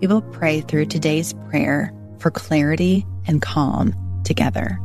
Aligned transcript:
we 0.00 0.06
will 0.06 0.22
pray 0.22 0.60
through 0.62 0.86
today's 0.86 1.34
prayer 1.48 1.92
for 2.18 2.30
clarity 2.30 3.06
and 3.26 3.42
calm 3.42 3.94
together. 4.24 4.78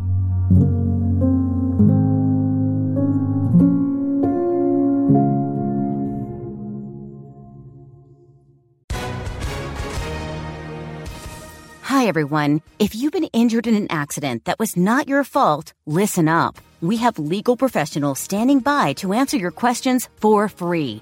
Hi, 11.83 12.07
everyone. 12.07 12.61
If 12.77 12.93
you've 12.93 13.13
been 13.13 13.23
injured 13.25 13.67
in 13.67 13.75
an 13.75 13.87
accident 13.89 14.45
that 14.45 14.59
was 14.59 14.75
not 14.75 15.07
your 15.07 15.23
fault, 15.23 15.73
listen 15.85 16.27
up. 16.27 16.57
We 16.81 16.97
have 16.97 17.17
legal 17.17 17.55
professionals 17.55 18.19
standing 18.19 18.59
by 18.59 18.93
to 18.93 19.13
answer 19.13 19.37
your 19.37 19.51
questions 19.51 20.09
for 20.17 20.49
free. 20.49 21.01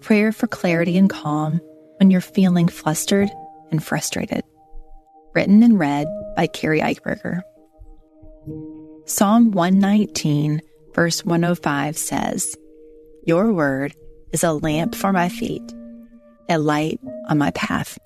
Prayer 0.00 0.32
for 0.32 0.46
clarity 0.46 0.96
and 0.96 1.10
calm 1.10 1.60
when 1.98 2.10
you're 2.10 2.22
feeling 2.22 2.68
flustered 2.68 3.30
and 3.70 3.84
frustrated. 3.84 4.42
Written 5.34 5.62
and 5.62 5.78
read 5.78 6.06
by 6.36 6.46
Keri 6.46 6.80
Eichberger. 6.80 7.42
Psalm 9.04 9.50
119, 9.50 10.62
verse 10.94 11.24
105 11.24 11.98
says, 11.98 12.56
Your 13.24 13.52
word 13.52 13.94
is 14.32 14.42
a 14.42 14.52
lamp 14.52 14.94
for 14.94 15.12
my 15.12 15.28
feet, 15.28 15.62
a 16.48 16.58
light 16.58 16.98
on 17.28 17.36
my 17.36 17.50
path. 17.50 17.98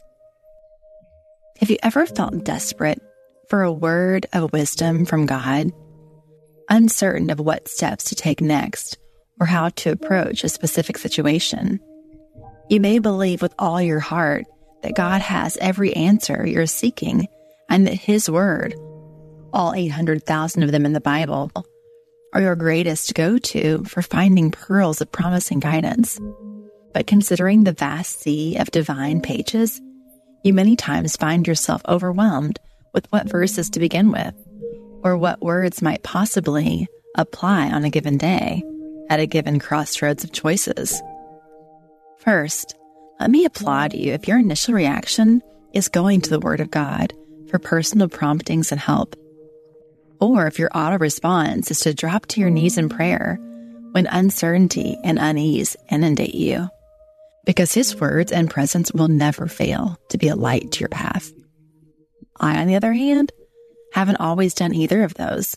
Have 1.60 1.70
you 1.70 1.78
ever 1.82 2.06
felt 2.06 2.44
desperate 2.44 3.00
for 3.48 3.62
a 3.62 3.72
word 3.72 4.26
of 4.32 4.52
wisdom 4.52 5.06
from 5.06 5.26
God? 5.26 5.70
Uncertain 6.68 7.30
of 7.30 7.38
what 7.38 7.68
steps 7.68 8.04
to 8.04 8.14
take 8.16 8.40
next 8.40 8.98
or 9.40 9.46
how 9.46 9.68
to 9.70 9.90
approach 9.90 10.44
a 10.44 10.48
specific 10.48 10.98
situation. 10.98 11.80
You 12.68 12.80
may 12.80 12.98
believe 12.98 13.42
with 13.42 13.54
all 13.58 13.80
your 13.80 14.00
heart 14.00 14.46
that 14.82 14.94
God 14.94 15.20
has 15.20 15.56
every 15.58 15.94
answer 15.94 16.46
you're 16.46 16.66
seeking 16.66 17.26
and 17.68 17.86
that 17.86 17.94
His 17.94 18.30
Word, 18.30 18.74
all 19.52 19.74
800,000 19.74 20.62
of 20.62 20.72
them 20.72 20.86
in 20.86 20.92
the 20.92 21.00
Bible, 21.00 21.50
are 22.32 22.40
your 22.40 22.56
greatest 22.56 23.14
go 23.14 23.38
to 23.38 23.84
for 23.84 24.02
finding 24.02 24.50
pearls 24.50 25.00
of 25.00 25.12
promising 25.12 25.60
guidance. 25.60 26.18
But 26.92 27.06
considering 27.06 27.64
the 27.64 27.72
vast 27.72 28.20
sea 28.20 28.56
of 28.56 28.70
divine 28.70 29.20
pages, 29.20 29.80
you 30.42 30.52
many 30.52 30.76
times 30.76 31.16
find 31.16 31.46
yourself 31.46 31.82
overwhelmed 31.88 32.58
with 32.92 33.06
what 33.10 33.28
verses 33.28 33.70
to 33.70 33.80
begin 33.80 34.12
with, 34.12 34.34
or 35.02 35.16
what 35.16 35.42
words 35.42 35.82
might 35.82 36.02
possibly 36.02 36.86
apply 37.16 37.70
on 37.70 37.84
a 37.84 37.90
given 37.90 38.18
day 38.18 38.62
at 39.10 39.20
a 39.20 39.26
given 39.26 39.58
crossroads 39.58 40.24
of 40.24 40.32
choices. 40.32 41.02
First, 42.18 42.74
let 43.20 43.30
me 43.30 43.44
applaud 43.44 43.94
you 43.94 44.12
if 44.12 44.26
your 44.26 44.38
initial 44.38 44.74
reaction 44.74 45.42
is 45.72 45.88
going 45.88 46.20
to 46.22 46.30
the 46.30 46.40
Word 46.40 46.60
of 46.60 46.70
God 46.70 47.12
for 47.48 47.58
personal 47.58 48.08
promptings 48.08 48.72
and 48.72 48.80
help. 48.80 49.16
Or 50.20 50.46
if 50.46 50.58
your 50.58 50.70
auto 50.74 50.98
response 50.98 51.70
is 51.70 51.80
to 51.80 51.94
drop 51.94 52.26
to 52.26 52.40
your 52.40 52.50
knees 52.50 52.78
in 52.78 52.88
prayer 52.88 53.38
when 53.92 54.06
uncertainty 54.06 54.96
and 55.04 55.18
unease 55.18 55.76
inundate 55.90 56.34
you. 56.34 56.68
Because 57.44 57.72
His 57.74 58.00
words 58.00 58.32
and 58.32 58.50
presence 58.50 58.90
will 58.92 59.08
never 59.08 59.46
fail 59.46 59.98
to 60.08 60.18
be 60.18 60.28
a 60.28 60.36
light 60.36 60.72
to 60.72 60.80
your 60.80 60.88
path. 60.88 61.32
I, 62.40 62.60
on 62.60 62.66
the 62.66 62.76
other 62.76 62.92
hand, 62.92 63.32
haven't 63.92 64.16
always 64.16 64.54
done 64.54 64.74
either 64.74 65.04
of 65.04 65.14
those. 65.14 65.56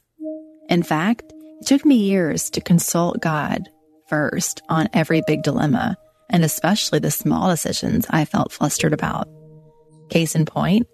In 0.69 0.83
fact, 0.83 1.33
it 1.59 1.67
took 1.67 1.85
me 1.85 1.95
years 1.95 2.49
to 2.51 2.61
consult 2.61 3.21
God 3.21 3.69
first 4.07 4.61
on 4.69 4.89
every 4.93 5.21
big 5.27 5.43
dilemma, 5.43 5.97
and 6.29 6.43
especially 6.43 6.99
the 6.99 7.11
small 7.11 7.49
decisions 7.49 8.05
I 8.09 8.25
felt 8.25 8.51
flustered 8.51 8.93
about. 8.93 9.27
Case 10.09 10.35
in 10.35 10.45
point, 10.45 10.87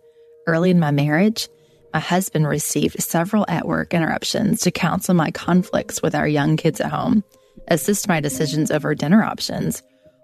early 0.48 0.72
in 0.72 0.80
my 0.80 0.92
marriage, 0.92 1.48
my 1.94 2.00
husband 2.00 2.48
received 2.48 3.02
several 3.04 3.46
at 3.48 3.68
work 3.68 3.94
interruptions 3.94 4.62
to 4.62 4.72
counsel 4.72 5.14
my 5.14 5.30
conflicts 5.32 6.02
with 6.02 6.16
our 6.16 6.28
young 6.28 6.58
kids 6.58 6.82
at 6.82 6.92
home, 6.92 7.24
assist 7.68 8.08
my 8.08 8.20
decisions 8.20 8.72
over 8.72 8.96
dinner 8.96 9.24
options, 9.24 9.84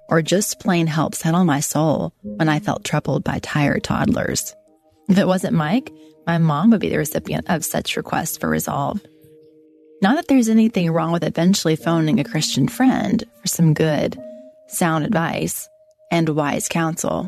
or 0.09 0.23
just 0.23 0.59
plain 0.59 0.87
help 0.87 1.13
settle 1.13 1.45
my 1.45 1.59
soul 1.59 2.13
when 2.23 2.49
I 2.49 2.59
felt 2.59 2.83
troubled 2.83 3.23
by 3.23 3.37
tired 3.39 3.83
toddlers. 3.83 4.55
If 5.07 5.19
it 5.19 5.27
wasn't 5.27 5.53
Mike, 5.53 5.91
my 6.25 6.39
mom 6.39 6.71
would 6.71 6.81
be 6.81 6.89
the 6.89 6.97
recipient 6.97 7.49
of 7.49 7.63
such 7.63 7.97
requests 7.97 8.37
for 8.37 8.49
resolve. 8.49 8.99
Not 10.01 10.15
that 10.15 10.27
there's 10.29 10.47
anything 10.47 10.91
wrong 10.91 11.11
with 11.11 11.25
eventually 11.25 11.75
phoning 11.75 12.19
a 12.19 12.23
Christian 12.23 12.69
friend 12.69 13.21
for 13.41 13.47
some 13.47 13.73
good, 13.73 14.17
sound 14.67 15.05
advice 15.05 15.67
and 16.09 16.29
wise 16.29 16.69
counsel. 16.69 17.23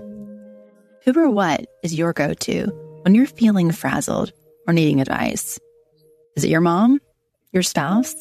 Who 1.04 1.20
or 1.20 1.30
what 1.30 1.66
is 1.84 1.94
your 1.94 2.14
go 2.14 2.34
to 2.34 2.68
when 3.02 3.14
you're 3.14 3.26
feeling 3.26 3.72
frazzled 3.72 4.32
or 4.68 4.74
needing 4.74 5.02
advice? 5.02 5.60
Is 6.38 6.46
it 6.46 6.50
your 6.50 6.62
mom, 6.62 7.02
your 7.52 7.64
spouse, 7.64 8.16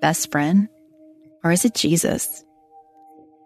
best 0.00 0.32
friend, 0.32 0.68
or 1.44 1.52
is 1.52 1.64
it 1.64 1.74
Jesus? 1.74 2.44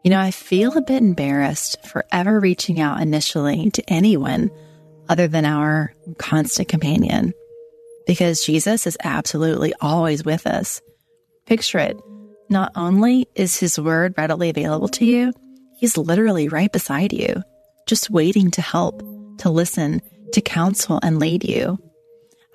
You 0.03 0.11
know, 0.11 0.21
I 0.21 0.31
feel 0.31 0.79
a 0.79 0.83
bit 0.83 1.03
embarrassed 1.03 1.85
for 1.85 2.07
ever 2.11 2.41
reaching 2.41 2.81
out 2.81 3.03
initially 3.03 3.71
to 3.73 3.83
anyone 3.87 4.51
other 5.11 5.29
than 5.29 5.45
our 5.45 5.93
constant 6.17 6.69
companion 6.69 7.35
because 8.08 8.43
Jesus 8.44 8.87
is 8.87 8.96
absolutely 9.05 9.75
always 9.82 10.25
with 10.25 10.46
us. 10.46 10.81
Picture 11.44 11.78
it. 11.78 12.00
Not 12.49 12.72
only 12.75 13.28
is 13.34 13.60
his 13.60 13.78
word 13.78 14.14
readily 14.16 14.49
available 14.49 14.88
to 14.88 15.05
you, 15.05 15.34
he's 15.76 15.99
literally 15.99 16.49
right 16.49 16.72
beside 16.72 17.12
you, 17.12 17.43
just 17.87 18.08
waiting 18.08 18.50
to 18.52 18.62
help, 18.62 19.02
to 19.40 19.50
listen, 19.50 20.00
to 20.32 20.40
counsel 20.40 20.99
and 21.02 21.19
lead 21.19 21.44
you. 21.44 21.78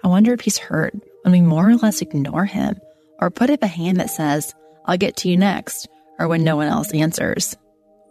I 0.03 0.07
wonder 0.07 0.33
if 0.33 0.41
he's 0.41 0.57
hurt 0.57 0.95
when 1.21 1.31
we 1.31 1.41
more 1.41 1.69
or 1.69 1.75
less 1.75 2.01
ignore 2.01 2.45
him 2.45 2.79
or 3.19 3.29
put 3.29 3.51
up 3.51 3.61
a 3.61 3.67
hand 3.67 3.99
that 3.99 4.09
says, 4.09 4.55
I'll 4.85 4.97
get 4.97 5.17
to 5.17 5.29
you 5.29 5.37
next, 5.37 5.87
or 6.17 6.27
when 6.27 6.43
no 6.43 6.55
one 6.55 6.67
else 6.67 6.91
answers. 6.91 7.55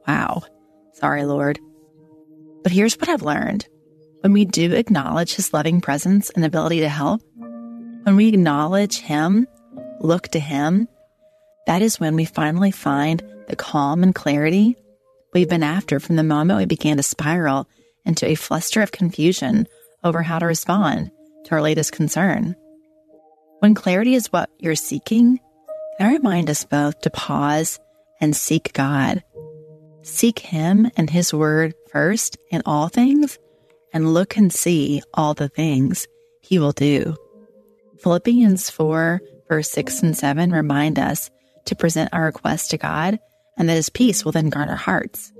Wow. 0.06 0.42
Sorry, 0.92 1.24
Lord. 1.24 1.58
But 2.62 2.70
here's 2.70 2.96
what 2.96 3.08
I've 3.08 3.22
learned. 3.22 3.66
When 4.20 4.32
we 4.32 4.44
do 4.44 4.72
acknowledge 4.72 5.34
his 5.34 5.52
loving 5.52 5.80
presence 5.80 6.30
and 6.30 6.44
ability 6.44 6.80
to 6.80 6.88
help, 6.88 7.20
when 8.02 8.16
we 8.16 8.28
acknowledge 8.28 9.00
Him, 9.00 9.46
look 10.00 10.28
to 10.28 10.40
Him, 10.40 10.88
that 11.66 11.82
is 11.82 12.00
when 12.00 12.16
we 12.16 12.24
finally 12.24 12.70
find 12.70 13.22
the 13.48 13.56
calm 13.56 14.02
and 14.02 14.14
clarity 14.14 14.76
we've 15.32 15.48
been 15.48 15.62
after 15.62 16.00
from 16.00 16.16
the 16.16 16.22
moment 16.22 16.58
we 16.58 16.66
began 16.66 16.96
to 16.96 17.02
spiral 17.02 17.68
into 18.04 18.26
a 18.26 18.34
fluster 18.34 18.82
of 18.82 18.92
confusion 18.92 19.66
over 20.04 20.22
how 20.22 20.38
to 20.38 20.46
respond 20.46 21.10
to 21.44 21.52
our 21.52 21.62
latest 21.62 21.92
concern. 21.92 22.56
When 23.60 23.74
clarity 23.74 24.14
is 24.14 24.32
what 24.32 24.50
you're 24.58 24.74
seeking, 24.74 25.40
I 26.00 26.14
remind 26.14 26.50
us 26.50 26.64
both 26.64 27.00
to 27.02 27.10
pause 27.10 27.78
and 28.20 28.34
seek 28.34 28.72
God? 28.72 29.22
Seek 30.02 30.40
Him 30.40 30.90
and 30.96 31.08
His 31.08 31.32
Word 31.32 31.74
first 31.90 32.36
in 32.50 32.62
all 32.66 32.88
things, 32.88 33.38
and 33.92 34.14
look 34.14 34.36
and 34.36 34.52
see 34.52 35.02
all 35.14 35.34
the 35.34 35.48
things 35.48 36.08
He 36.40 36.58
will 36.58 36.72
do. 36.72 37.16
Philippians 38.02 38.68
4, 38.68 39.20
verse 39.48 39.70
6 39.70 40.02
and 40.02 40.16
7 40.16 40.50
remind 40.50 40.98
us 40.98 41.30
to 41.66 41.76
present 41.76 42.10
our 42.12 42.24
requests 42.24 42.68
to 42.68 42.76
God 42.76 43.20
and 43.56 43.68
that 43.68 43.74
His 43.74 43.90
peace 43.90 44.24
will 44.24 44.32
then 44.32 44.48
guard 44.50 44.68
our 44.68 44.74
hearts. 44.74 45.32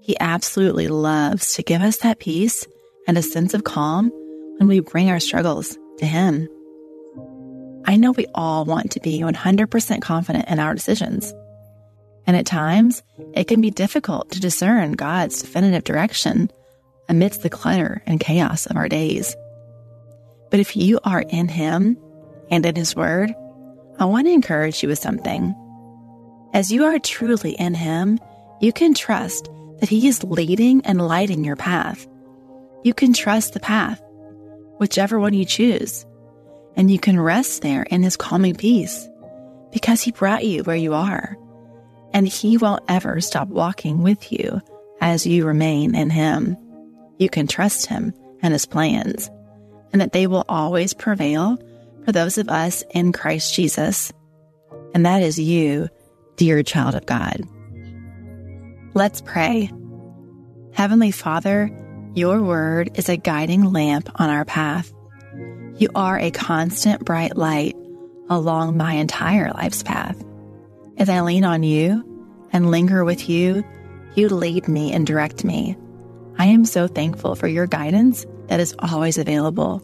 He 0.00 0.16
absolutely 0.20 0.86
loves 0.86 1.54
to 1.54 1.64
give 1.64 1.82
us 1.82 1.98
that 1.98 2.20
peace 2.20 2.64
and 3.08 3.18
a 3.18 3.22
sense 3.22 3.54
of 3.54 3.64
calm 3.64 4.10
when 4.58 4.68
we 4.68 4.78
bring 4.78 5.10
our 5.10 5.18
struggles 5.18 5.76
to 5.98 6.06
Him. 6.06 6.48
I 7.84 7.96
know 7.96 8.12
we 8.12 8.26
all 8.36 8.64
want 8.64 8.92
to 8.92 9.00
be 9.00 9.20
100% 9.20 10.00
confident 10.00 10.48
in 10.48 10.60
our 10.60 10.74
decisions. 10.74 11.34
And 12.24 12.36
at 12.36 12.46
times, 12.46 13.02
it 13.34 13.48
can 13.48 13.60
be 13.60 13.70
difficult 13.70 14.30
to 14.30 14.40
discern 14.40 14.92
God's 14.92 15.42
definitive 15.42 15.82
direction 15.82 16.52
amidst 17.08 17.42
the 17.42 17.50
clutter 17.50 18.00
and 18.06 18.20
chaos 18.20 18.66
of 18.66 18.76
our 18.76 18.88
days. 18.88 19.34
But 20.50 20.60
if 20.60 20.76
you 20.76 20.98
are 21.04 21.24
in 21.28 21.48
Him 21.48 21.96
and 22.50 22.66
in 22.66 22.74
His 22.74 22.96
Word, 22.96 23.32
I 23.98 24.04
want 24.04 24.26
to 24.26 24.32
encourage 24.32 24.82
you 24.82 24.88
with 24.88 24.98
something. 24.98 25.54
As 26.52 26.72
you 26.72 26.84
are 26.84 26.98
truly 26.98 27.52
in 27.52 27.74
Him, 27.74 28.18
you 28.60 28.72
can 28.72 28.94
trust 28.94 29.48
that 29.78 29.88
He 29.88 30.08
is 30.08 30.24
leading 30.24 30.84
and 30.84 31.06
lighting 31.06 31.44
your 31.44 31.56
path. 31.56 32.06
You 32.82 32.92
can 32.92 33.12
trust 33.12 33.52
the 33.52 33.60
path, 33.60 34.02
whichever 34.78 35.20
one 35.20 35.34
you 35.34 35.44
choose, 35.44 36.04
and 36.76 36.90
you 36.90 36.98
can 36.98 37.20
rest 37.20 37.62
there 37.62 37.84
in 37.84 38.02
His 38.02 38.16
calming 38.16 38.56
peace 38.56 39.08
because 39.72 40.02
He 40.02 40.10
brought 40.10 40.44
you 40.44 40.64
where 40.64 40.76
you 40.76 40.94
are, 40.94 41.36
and 42.12 42.26
He 42.26 42.56
won't 42.56 42.82
ever 42.88 43.20
stop 43.20 43.48
walking 43.48 44.02
with 44.02 44.32
you 44.32 44.60
as 45.00 45.26
you 45.26 45.46
remain 45.46 45.94
in 45.94 46.10
Him. 46.10 46.56
You 47.18 47.28
can 47.28 47.46
trust 47.46 47.86
Him 47.86 48.12
and 48.42 48.52
His 48.52 48.66
plans 48.66 49.30
and 49.92 50.00
that 50.00 50.12
they 50.12 50.26
will 50.26 50.44
always 50.48 50.94
prevail 50.94 51.58
for 52.04 52.12
those 52.12 52.38
of 52.38 52.48
us 52.48 52.82
in 52.90 53.12
Christ 53.12 53.54
Jesus. 53.54 54.12
And 54.94 55.06
that 55.06 55.22
is 55.22 55.38
you, 55.38 55.88
dear 56.36 56.62
child 56.62 56.94
of 56.94 57.06
God. 57.06 57.42
Let's 58.94 59.20
pray. 59.20 59.70
Heavenly 60.72 61.10
Father, 61.10 61.70
your 62.14 62.42
word 62.42 62.90
is 62.94 63.08
a 63.08 63.16
guiding 63.16 63.72
lamp 63.72 64.10
on 64.20 64.30
our 64.30 64.44
path. 64.44 64.92
You 65.76 65.88
are 65.94 66.18
a 66.18 66.30
constant 66.30 67.04
bright 67.04 67.36
light 67.36 67.76
along 68.28 68.76
my 68.76 68.94
entire 68.94 69.52
life's 69.52 69.82
path. 69.82 70.20
As 70.96 71.08
I 71.08 71.20
lean 71.20 71.44
on 71.44 71.62
you 71.62 72.48
and 72.52 72.70
linger 72.70 73.04
with 73.04 73.28
you, 73.28 73.64
you 74.14 74.28
lead 74.28 74.68
me 74.68 74.92
and 74.92 75.06
direct 75.06 75.44
me. 75.44 75.76
I 76.40 76.46
am 76.46 76.64
so 76.64 76.86
thankful 76.88 77.34
for 77.34 77.48
your 77.48 77.66
guidance 77.66 78.24
that 78.46 78.60
is 78.60 78.74
always 78.78 79.18
available. 79.18 79.82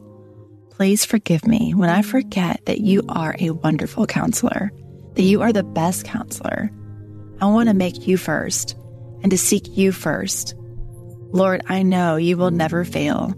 Please 0.70 1.04
forgive 1.04 1.46
me 1.46 1.74
when 1.74 1.90
I 1.90 2.00
forget 2.00 2.64
that 2.64 2.80
you 2.80 3.02
are 3.10 3.36
a 3.38 3.50
wonderful 3.50 4.06
counselor, 4.06 4.72
that 5.16 5.22
you 5.22 5.42
are 5.42 5.52
the 5.52 5.62
best 5.62 6.06
counselor. 6.06 6.70
I 7.42 7.44
want 7.44 7.68
to 7.68 7.74
make 7.74 8.06
you 8.06 8.16
first 8.16 8.74
and 9.20 9.30
to 9.32 9.36
seek 9.36 9.76
you 9.76 9.92
first. 9.92 10.54
Lord, 11.30 11.60
I 11.66 11.82
know 11.82 12.16
you 12.16 12.38
will 12.38 12.50
never 12.50 12.86
fail, 12.86 13.34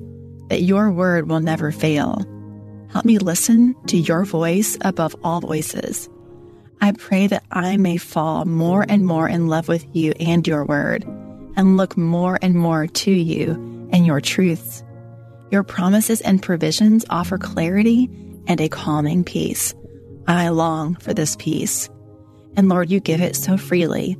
that 0.48 0.62
your 0.62 0.92
word 0.92 1.28
will 1.28 1.40
never 1.40 1.72
fail. 1.72 2.24
Help 2.92 3.04
me 3.04 3.18
listen 3.18 3.74
to 3.88 3.98
your 3.98 4.24
voice 4.26 4.78
above 4.82 5.16
all 5.24 5.40
voices. 5.40 6.08
I 6.80 6.92
pray 6.92 7.26
that 7.26 7.42
I 7.50 7.78
may 7.78 7.96
fall 7.96 8.44
more 8.44 8.86
and 8.88 9.04
more 9.04 9.28
in 9.28 9.48
love 9.48 9.66
with 9.66 9.84
you 9.92 10.12
and 10.20 10.46
your 10.46 10.64
word, 10.64 11.04
and 11.58 11.76
look 11.76 11.96
more 11.96 12.38
and 12.40 12.54
more 12.54 12.86
to 12.86 13.10
you 13.10 13.50
and 13.92 14.06
your 14.06 14.20
truths. 14.20 14.82
Your 15.50 15.64
promises 15.64 16.20
and 16.20 16.42
provisions 16.42 17.04
offer 17.10 17.36
clarity 17.36 18.08
and 18.46 18.60
a 18.60 18.68
calming 18.68 19.24
peace. 19.24 19.74
I 20.26 20.48
long 20.50 20.94
for 20.94 21.12
this 21.12 21.36
peace. 21.36 21.90
And 22.56 22.68
Lord, 22.68 22.90
you 22.90 23.00
give 23.00 23.20
it 23.20 23.34
so 23.34 23.56
freely, 23.56 24.16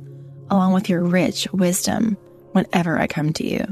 along 0.49 0.73
with 0.73 0.89
your 0.89 1.03
rich 1.03 1.47
wisdom, 1.53 2.17
whenever 2.51 2.99
I 2.99 3.07
come 3.07 3.31
to 3.33 3.47
you. 3.47 3.63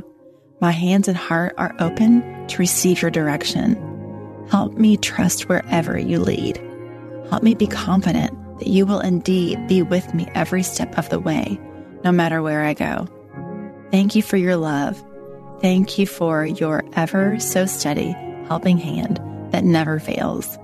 My 0.61 0.71
hands 0.71 1.07
and 1.07 1.17
heart 1.17 1.53
are 1.57 1.75
open 1.79 2.47
to 2.47 2.57
receive 2.57 3.01
your 3.01 3.11
direction. 3.11 3.75
Help 4.49 4.73
me 4.73 4.97
trust 4.97 5.49
wherever 5.49 5.99
you 5.99 6.19
lead. 6.19 6.57
Help 7.29 7.43
me 7.43 7.53
be 7.53 7.67
confident 7.67 8.31
that 8.59 8.67
you 8.67 8.85
will 8.85 9.01
indeed 9.01 9.67
be 9.67 9.81
with 9.81 10.13
me 10.13 10.27
every 10.35 10.63
step 10.63 10.97
of 10.97 11.09
the 11.09 11.19
way, 11.19 11.59
no 12.03 12.11
matter 12.11 12.41
where 12.41 12.63
I 12.63 12.73
go. 12.73 13.07
Thank 13.91 14.15
you 14.15 14.21
for 14.21 14.37
your 14.37 14.57
love 14.57 15.01
Thank 15.61 15.97
you 15.97 16.05
for 16.05 16.45
your 16.45 16.83
ever 16.93 17.39
so 17.39 17.65
steady 17.65 18.15
helping 18.47 18.77
hand 18.77 19.19
that 19.51 19.63
never 19.63 19.99
fails. 19.99 20.57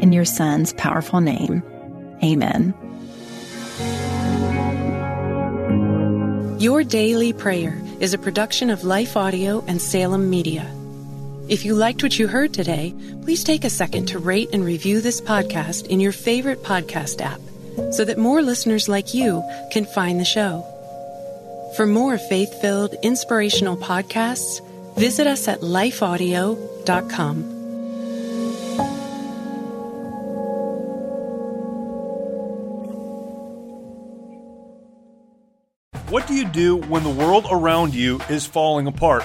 In 0.00 0.12
your 0.12 0.26
Son's 0.26 0.74
powerful 0.74 1.20
name, 1.20 1.62
amen. 2.22 2.74
Your 6.60 6.84
Daily 6.84 7.32
Prayer 7.32 7.80
is 8.00 8.12
a 8.12 8.18
production 8.18 8.68
of 8.68 8.84
Life 8.84 9.16
Audio 9.16 9.64
and 9.66 9.80
Salem 9.80 10.28
Media. 10.28 10.70
If 11.48 11.64
you 11.64 11.74
liked 11.74 12.02
what 12.02 12.18
you 12.18 12.28
heard 12.28 12.52
today, 12.52 12.94
please 13.22 13.44
take 13.44 13.64
a 13.64 13.70
second 13.70 14.06
to 14.06 14.18
rate 14.18 14.50
and 14.52 14.64
review 14.64 15.00
this 15.00 15.20
podcast 15.20 15.86
in 15.86 16.00
your 16.00 16.12
favorite 16.12 16.62
podcast 16.62 17.20
app 17.22 17.40
so 17.92 18.04
that 18.04 18.18
more 18.18 18.42
listeners 18.42 18.88
like 18.88 19.14
you 19.14 19.42
can 19.72 19.84
find 19.86 20.20
the 20.20 20.24
show. 20.24 20.73
For 21.76 21.86
more 21.86 22.18
faith 22.18 22.60
filled, 22.60 22.94
inspirational 23.02 23.76
podcasts, 23.76 24.60
visit 24.96 25.26
us 25.26 25.48
at 25.48 25.60
lifeaudio.com. 25.60 27.54
What 36.10 36.28
do 36.28 36.34
you 36.34 36.44
do 36.44 36.76
when 36.76 37.02
the 37.02 37.10
world 37.10 37.46
around 37.50 37.92
you 37.92 38.20
is 38.30 38.46
falling 38.46 38.86
apart? 38.86 39.24